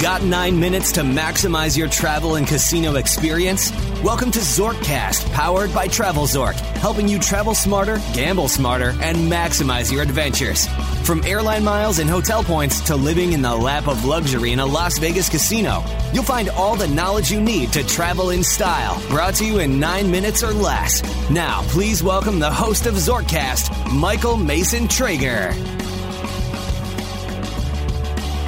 [0.00, 3.72] Got nine minutes to maximize your travel and casino experience?
[4.02, 10.02] Welcome to Zorkcast, powered by TravelZork, helping you travel smarter, gamble smarter, and maximize your
[10.02, 10.66] adventures.
[11.06, 14.66] From airline miles and hotel points to living in the lap of luxury in a
[14.66, 15.82] Las Vegas casino,
[16.12, 19.00] you'll find all the knowledge you need to travel in style.
[19.08, 21.02] Brought to you in nine minutes or less.
[21.30, 25.54] Now, please welcome the host of Zorkcast, Michael Mason Traeger.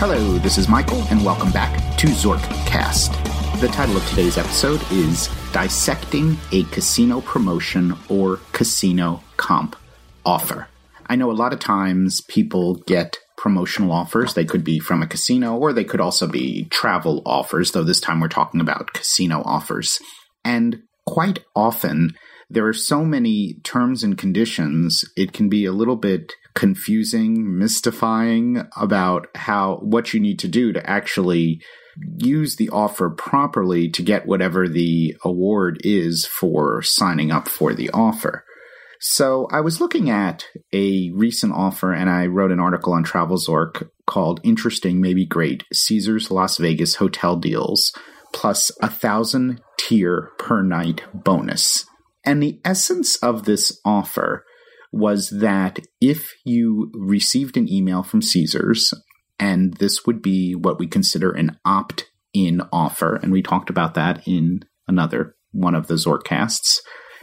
[0.01, 3.61] Hello, this is Michael, and welcome back to Zorkcast.
[3.61, 9.75] The title of today's episode is Dissecting a Casino Promotion or Casino Comp
[10.25, 10.69] Offer.
[11.09, 14.35] I know a lot of times people get promotional offers.
[14.35, 18.01] They could be from a casino or they could also be travel offers, though this
[18.01, 19.99] time we're talking about casino offers.
[20.45, 22.15] And quite often,
[22.49, 28.65] there are so many terms and conditions, it can be a little bit confusing, mystifying
[28.77, 31.63] about how what you need to do to actually
[32.17, 37.89] use the offer properly to get whatever the award is for signing up for the
[37.91, 38.45] offer.
[39.01, 43.89] So I was looking at a recent offer and I wrote an article on TravelZork
[44.09, 47.93] called Interesting, Maybe Great Caesars Las Vegas Hotel Deals
[48.35, 51.85] plus a thousand tier per night bonus.
[52.25, 54.45] And the essence of this offer
[54.93, 58.93] was that if you received an email from Caesars,
[59.39, 63.95] and this would be what we consider an opt in offer, and we talked about
[63.95, 66.79] that in another one of the Zorkcasts,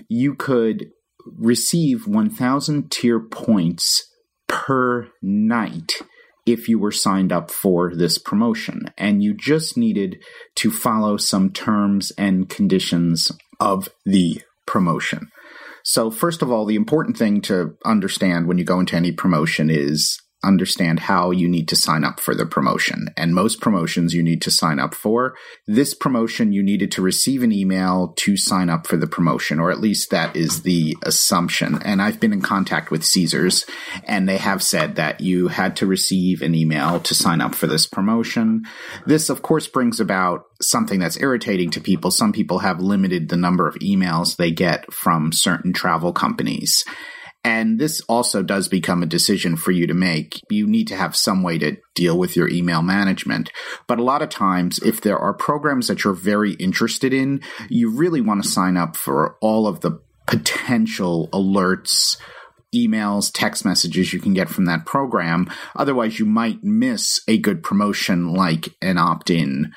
[0.07, 0.87] you could
[1.37, 4.11] receive 1,000 tier points
[4.47, 5.93] per night
[6.45, 8.85] if you were signed up for this promotion.
[8.97, 10.23] And you just needed
[10.55, 15.29] to follow some terms and conditions of the promotion.
[15.87, 19.69] So, first of all, the important thing to understand when you go into any promotion
[19.69, 23.09] is understand how you need to sign up for the promotion.
[23.17, 25.35] And most promotions you need to sign up for.
[25.67, 29.71] This promotion, you needed to receive an email to sign up for the promotion, or
[29.71, 31.81] at least that is the assumption.
[31.83, 33.65] And I've been in contact with Caesars,
[34.03, 37.67] and they have said that you had to receive an email to sign up for
[37.67, 38.63] this promotion.
[39.05, 42.11] This, of course, brings about something that's irritating to people.
[42.11, 46.85] Some people have limited the number of emails they get from certain travel companies.
[47.45, 50.41] And this also does become a decision for you to make.
[50.49, 53.51] You need to have some way to deal with your email management.
[53.85, 57.91] But a lot of times, if there are programs that you're very interested in, you
[57.91, 62.17] really want to sign up for all of the potential alerts,
[62.73, 65.47] emails, text messages you can get from that program.
[65.75, 69.71] Otherwise, you might miss a good promotion like an opt in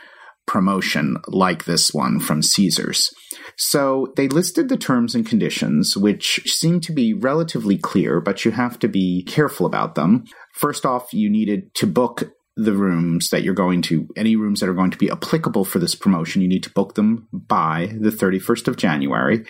[0.48, 3.10] promotion like this one from Caesars.
[3.56, 8.50] So they listed the terms and conditions, which seem to be relatively clear, but you
[8.50, 10.25] have to be careful about them.
[10.54, 14.69] First off, you needed to book the rooms that you're going to, any rooms that
[14.69, 18.10] are going to be applicable for this promotion, you need to book them by the
[18.10, 19.44] 31st of January.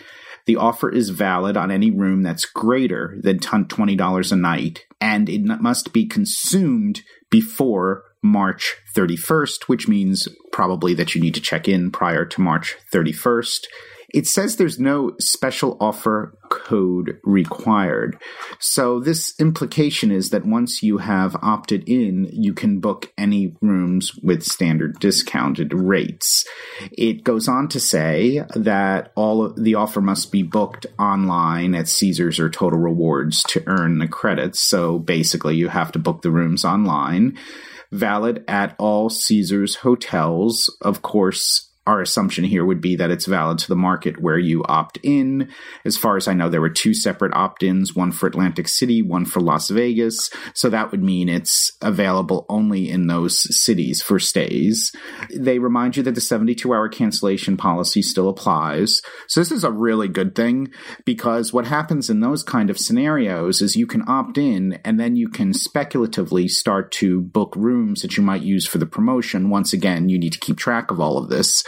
[0.46, 5.42] The offer is valid on any room that's greater than $20 a night, and it
[5.42, 11.90] must be consumed before March 31st, which means probably that you need to check in
[11.90, 13.66] prior to March 31st.
[14.14, 18.18] It says there's no special offer code required.
[18.58, 24.14] So this implication is that once you have opted in, you can book any rooms
[24.22, 26.46] with standard discounted rates.
[26.90, 31.88] It goes on to say that all of the offer must be booked online at
[31.88, 34.58] Caesars or Total Rewards to earn the credits.
[34.58, 37.36] So basically you have to book the rooms online
[37.90, 40.74] valid at all Caesars hotels.
[40.82, 44.62] Of course, our assumption here would be that it's valid to the market where you
[44.64, 45.50] opt in.
[45.86, 49.00] As far as I know, there were two separate opt ins, one for Atlantic City,
[49.00, 50.28] one for Las Vegas.
[50.54, 54.92] So that would mean it's available only in those cities for stays.
[55.34, 59.00] They remind you that the 72 hour cancellation policy still applies.
[59.26, 60.70] So this is a really good thing
[61.06, 65.16] because what happens in those kind of scenarios is you can opt in and then
[65.16, 69.48] you can speculatively start to book rooms that you might use for the promotion.
[69.48, 71.64] Once again, you need to keep track of all of this.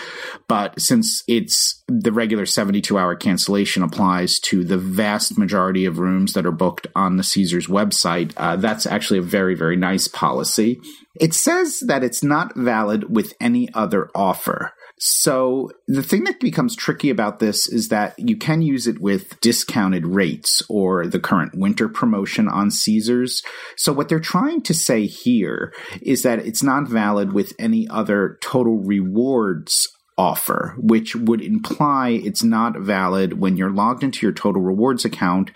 [0.48, 6.32] But since it's the regular 72 hour cancellation applies to the vast majority of rooms
[6.32, 10.80] that are booked on the Caesars website, uh, that's actually a very, very nice policy.
[11.20, 14.72] It says that it's not valid with any other offer.
[15.02, 19.40] So the thing that becomes tricky about this is that you can use it with
[19.40, 23.42] discounted rates or the current winter promotion on Caesars.
[23.78, 25.72] So what they're trying to say here
[26.02, 29.88] is that it's not valid with any other total rewards
[30.20, 35.50] offer, which would imply it's not valid when you're logged into your total rewards account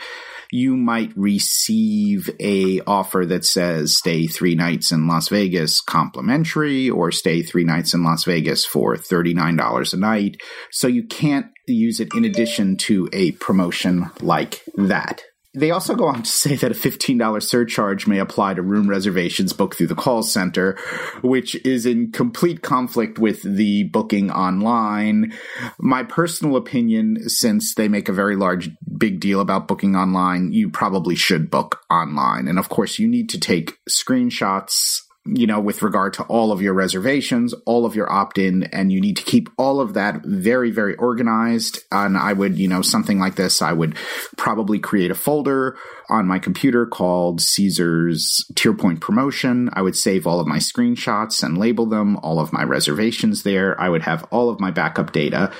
[0.54, 7.10] you might receive a offer that says stay three nights in Las Vegas complimentary or
[7.10, 10.40] stay three nights in Las Vegas for $39 a night.
[10.70, 15.22] So you can't use it in addition to a promotion like that.
[15.54, 19.52] They also go on to say that a $15 surcharge may apply to room reservations
[19.52, 20.76] booked through the call center,
[21.22, 25.32] which is in complete conflict with the booking online.
[25.78, 30.70] My personal opinion, since they make a very large, big deal about booking online, you
[30.70, 32.48] probably should book online.
[32.48, 36.60] And of course, you need to take screenshots you know, with regard to all of
[36.60, 40.22] your reservations, all of your opt in, and you need to keep all of that
[40.22, 41.78] very, very organized.
[41.90, 43.96] And I would, you know, something like this, I would
[44.36, 45.78] probably create a folder
[46.10, 49.70] on my computer called Caesar's Tier Point Promotion.
[49.72, 53.80] I would save all of my screenshots and label them, all of my reservations there.
[53.80, 55.50] I would have all of my backup data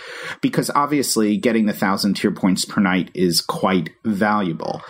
[0.43, 4.83] because obviously getting the thousand tier points per night is quite valuable.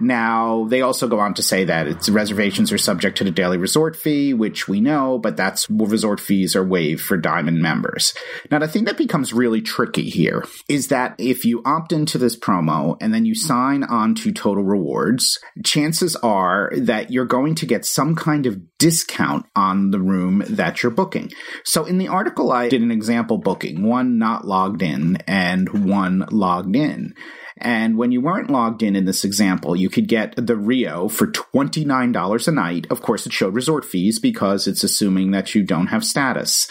[0.00, 3.58] Now, they also go on to say that its reservations are subject to the daily
[3.58, 8.14] resort fee, which we know, but that's resort fees are waived for diamond members.
[8.50, 12.38] Now, the thing that becomes really tricky here is that if you opt into this
[12.38, 17.66] promo and then you sign on to total rewards, chances are that you're going to
[17.66, 21.30] get some kind of discount on the room that you're booking.
[21.64, 26.26] So in the article, I did an example booking, one not logged in and one
[26.30, 27.14] logged in.
[27.56, 31.28] And when you weren't logged in in this example, you could get the Rio for
[31.28, 32.86] $29 a night.
[32.90, 36.68] Of course, it showed resort fees because it's assuming that you don't have status.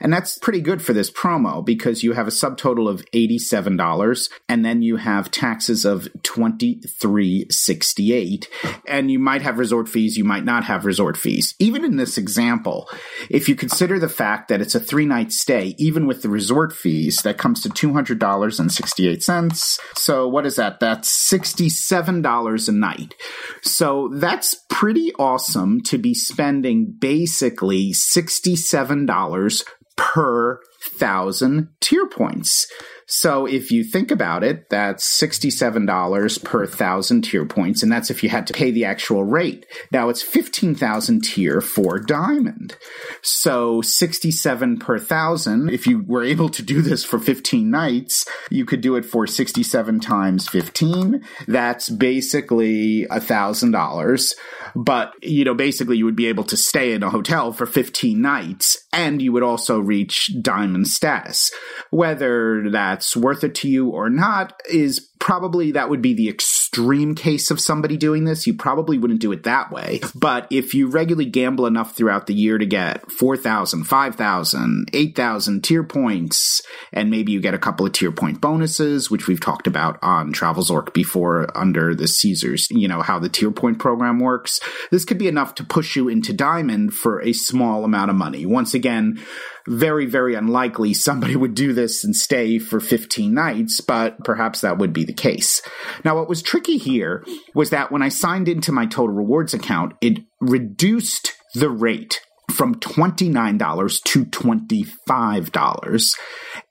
[0.00, 4.64] And that's pretty good for this promo because you have a subtotal of $87 and
[4.64, 8.48] then you have taxes of 2368
[8.86, 11.54] and you might have resort fees, you might not have resort fees.
[11.58, 12.88] Even in this example,
[13.30, 17.22] if you consider the fact that it's a 3-night stay even with the resort fees,
[17.22, 19.78] that comes to $200.68.
[19.96, 20.80] So what is that?
[20.80, 23.14] That's $67 a night.
[23.62, 29.64] So that's pretty awesome to be spending basically $67
[29.96, 32.66] per thousand tier points.
[33.06, 38.22] So if you think about it, that's $67 per thousand tier points, and that's if
[38.22, 39.64] you had to pay the actual rate.
[39.92, 42.76] Now it's 15,000 tier for diamond.
[43.22, 45.70] So 67 per thousand.
[45.70, 49.26] If you were able to do this for 15 nights, you could do it for
[49.26, 51.24] 67 times 15.
[51.46, 54.34] That's basically a thousand dollars.
[54.74, 58.20] But, you know, basically you would be able to stay in a hotel for 15
[58.20, 61.50] nights and you would also reach diamond status.
[61.90, 66.30] Whether that's worth it to you or not is probably that would be the
[66.76, 68.46] extreme case of somebody doing this.
[68.46, 70.00] You probably wouldn't do it that way.
[70.14, 75.82] But if you regularly gamble enough throughout the year to get 4,000, 5,000, 8,000 tier
[75.82, 76.60] points,
[76.92, 80.34] and maybe you get a couple of tier point bonuses, which we've talked about on
[80.34, 85.18] TravelZork before under the Caesars, you know, how the tier point program works, this could
[85.18, 88.44] be enough to push you into diamond for a small amount of money.
[88.44, 89.18] Once again,
[89.66, 94.78] very, very unlikely somebody would do this and stay for 15 nights, but perhaps that
[94.78, 95.62] would be the case.
[96.04, 97.24] Now, what was tricky here
[97.54, 102.20] was that when I signed into my total rewards account, it reduced the rate
[102.52, 106.18] from $29 to $25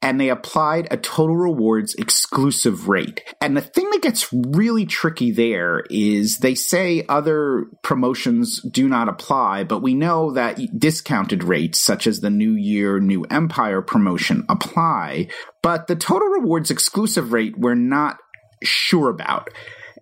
[0.01, 3.21] and they applied a total rewards exclusive rate.
[3.41, 9.09] And the thing that gets really tricky there is they say other promotions do not
[9.09, 14.45] apply, but we know that discounted rates such as the New Year, New Empire promotion
[14.49, 15.27] apply.
[15.61, 18.17] But the total rewards exclusive rate we're not
[18.63, 19.49] sure about.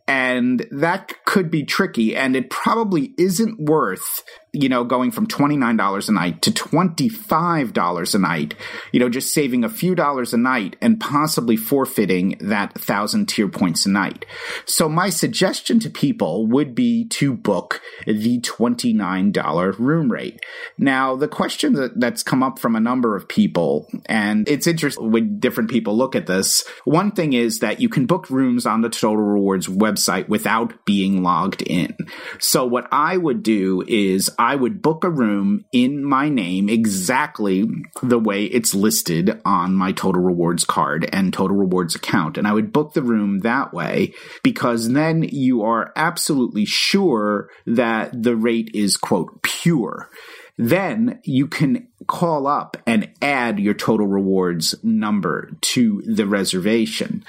[0.08, 4.22] And that could be tricky, and it probably isn't worth
[4.54, 8.54] you know, going from $29 a night to $25 a night,
[8.92, 13.48] you know, just saving a few dollars a night and possibly forfeiting that thousand tier
[13.48, 14.28] points a night.
[14.66, 20.40] So my suggestion to people would be to book the $29 room rate.
[20.78, 25.12] Now, the question that, that's come up from a number of people, and it's interesting
[25.12, 26.64] when different people look at this.
[26.86, 31.24] One thing is that you can book rooms on the Total Rewards website without being
[31.24, 31.98] logged in.
[32.38, 37.66] So what I would do is I would book a room in my name exactly
[38.02, 42.38] the way it's listed on my Total Rewards card and Total Rewards account.
[42.38, 48.22] And I would book the room that way because then you are absolutely sure that
[48.22, 50.10] the rate is, quote, pure
[50.58, 57.24] then you can call up and add your total rewards number to the reservation.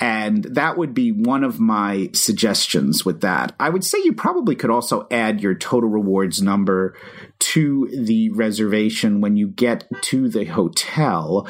[0.00, 3.54] And that would be one of my suggestions with that.
[3.60, 6.96] I would say you probably could also add your total rewards number
[7.40, 11.46] to the reservation when you get to the hotel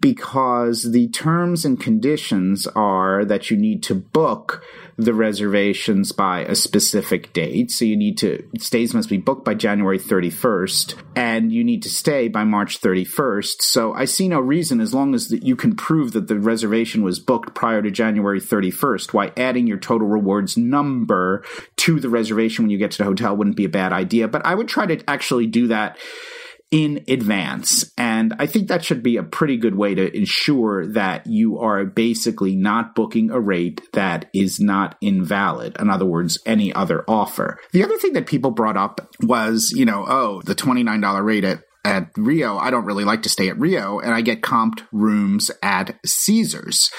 [0.00, 4.62] because the terms and conditions are that you need to book
[4.96, 7.70] the reservations by a specific date.
[7.70, 11.88] So you need to, stays must be booked by January 31st and you need to
[11.88, 13.62] stay by March 31st.
[13.62, 17.18] So I see no reason as long as you can prove that the reservation was
[17.18, 21.44] booked prior to January 31st, why adding your total rewards number
[21.76, 24.28] to the reservation when you get to the hotel wouldn't be a bad idea.
[24.28, 25.98] But I would try to actually do that
[26.74, 27.92] in advance.
[27.96, 31.84] And I think that should be a pretty good way to ensure that you are
[31.84, 35.76] basically not booking a rate that is not invalid.
[35.78, 37.60] In other words, any other offer.
[37.70, 41.62] The other thing that people brought up was, you know, oh, the $29 rate at
[41.86, 45.50] at Rio, I don't really like to stay at Rio, and I get comped rooms
[45.62, 46.90] at Caesars.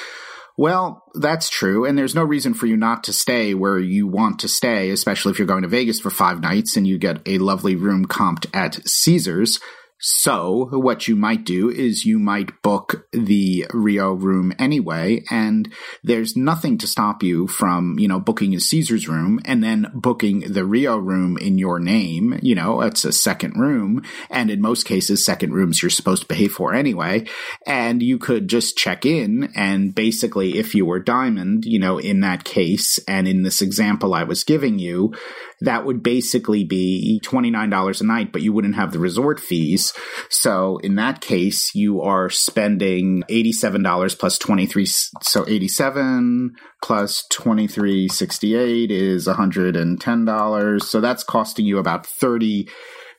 [0.57, 1.85] Well, that's true.
[1.85, 5.31] And there's no reason for you not to stay where you want to stay, especially
[5.31, 8.45] if you're going to Vegas for five nights and you get a lovely room comped
[8.53, 9.59] at Caesars.
[9.97, 15.73] So, what you might do is you might book the Rio room anyway, and
[16.03, 20.41] there's nothing to stop you from, you know, booking a Caesar's room and then booking
[20.41, 22.37] the Rio room in your name.
[22.41, 26.35] You know, it's a second room, and in most cases, second rooms you're supposed to
[26.35, 27.25] pay for anyway.
[27.65, 32.19] And you could just check in, and basically, if you were Diamond, you know, in
[32.19, 35.13] that case, and in this example I was giving you,
[35.61, 39.84] that would basically be $29 a night, but you wouldn't have the resort fees.
[40.29, 44.85] So in that case, you are spending $87 plus 23.
[44.85, 50.81] So 87 plus 2368 is $110.
[50.81, 52.67] So that's costing you about 30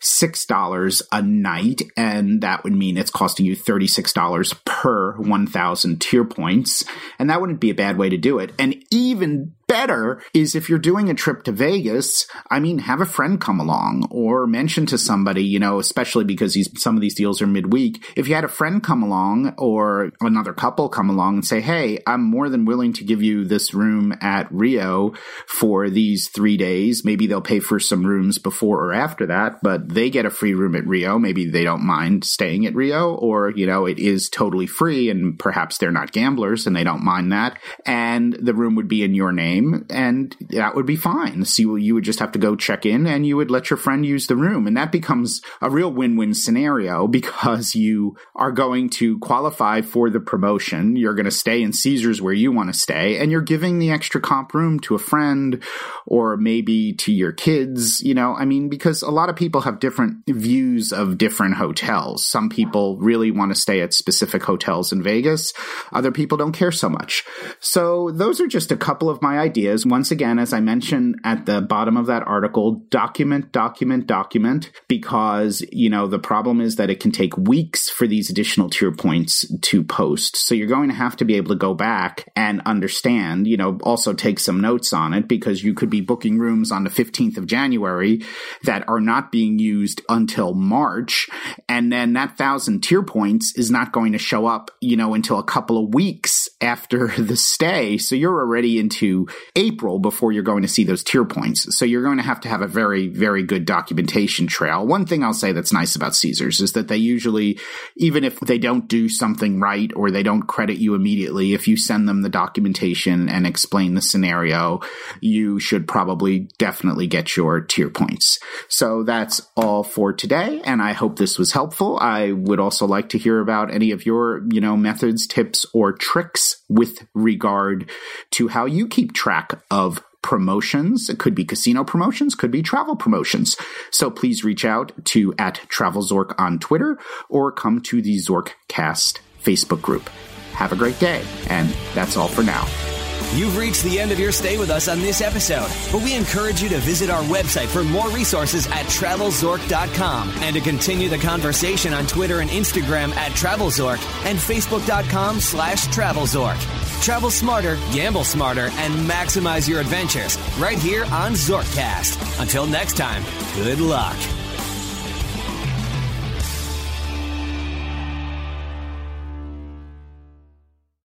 [0.02, 6.84] $6 a night, and that would mean it's costing you $36 per 1,000 tier points.
[7.18, 8.52] And that wouldn't be a bad way to do it.
[8.58, 13.06] And even better is if you're doing a trip to Vegas, I mean, have a
[13.06, 17.14] friend come along or mention to somebody, you know, especially because these, some of these
[17.14, 18.02] deals are midweek.
[18.16, 21.98] If you had a friend come along or another couple come along and say, Hey,
[22.06, 25.12] I'm more than willing to give you this room at Rio
[25.46, 27.04] for these three days.
[27.04, 30.54] Maybe they'll pay for some rooms before or after that, but they get a free
[30.54, 31.18] room at Rio.
[31.18, 35.38] Maybe they don't mind staying at Rio or, you know, it is totally free and
[35.38, 37.58] perhaps they're not gamblers and they don't mind that.
[37.84, 41.44] And the room would be in your name and that would be fine.
[41.44, 44.04] So you would just have to go check in, and you would let your friend
[44.04, 49.18] use the room, and that becomes a real win-win scenario because you are going to
[49.18, 50.96] qualify for the promotion.
[50.96, 53.90] You're going to stay in Caesars where you want to stay, and you're giving the
[53.90, 55.62] extra comp room to a friend
[56.06, 58.00] or maybe to your kids.
[58.00, 62.26] You know, I mean, because a lot of people have different views of different hotels.
[62.26, 65.52] Some people really want to stay at specific hotels in Vegas.
[65.92, 67.24] Other people don't care so much.
[67.60, 69.55] So those are just a couple of my ideas.
[69.56, 75.64] Once again, as I mentioned at the bottom of that article, document, document, document, because,
[75.72, 79.46] you know, the problem is that it can take weeks for these additional tier points
[79.62, 80.36] to post.
[80.36, 83.78] So you're going to have to be able to go back and understand, you know,
[83.82, 87.38] also take some notes on it because you could be booking rooms on the 15th
[87.38, 88.22] of January
[88.64, 91.28] that are not being used until March.
[91.68, 95.38] And then that thousand tier points is not going to show up, you know, until
[95.38, 97.98] a couple of weeks after the stay.
[97.98, 101.76] So you're already into April before you're going to see those tier points.
[101.76, 104.86] So you're going to have to have a very, very good documentation trail.
[104.86, 107.58] One thing I'll say that's nice about Caesars is that they usually,
[107.96, 111.76] even if they don't do something right or they don't credit you immediately, if you
[111.76, 114.80] send them the documentation and explain the scenario,
[115.20, 118.38] you should probably definitely get your tier points.
[118.68, 120.60] So that's all for today.
[120.64, 121.98] And I hope this was helpful.
[122.00, 125.92] I would also like to hear about any of your, you know, methods, tips, or
[125.92, 127.90] tricks with regard
[128.32, 131.08] to how you keep track of promotions.
[131.08, 133.56] It could be casino promotions, could be travel promotions.
[133.90, 139.82] So please reach out to at TravelZork on Twitter or come to the Zorkcast Facebook
[139.82, 140.08] group.
[140.54, 142.95] Have a great day, and that's all for now.
[143.34, 146.62] You've reached the end of your stay with us on this episode, but we encourage
[146.62, 151.92] you to visit our website for more resources at travelzork.com and to continue the conversation
[151.92, 156.60] on Twitter and Instagram at travelzork and facebook.com slash travelzork.
[157.02, 162.40] Travel smarter, gamble smarter, and maximize your adventures right here on Zorkcast.
[162.40, 163.22] Until next time,
[163.56, 164.16] good luck.